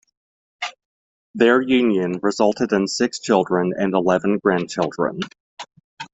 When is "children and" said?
3.19-3.93